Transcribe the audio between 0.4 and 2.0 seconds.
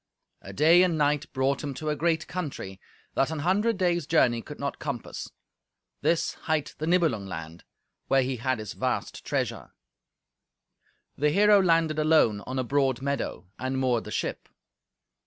A day and a night brought him to a